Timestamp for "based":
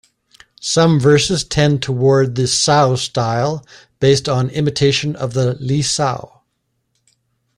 3.99-4.27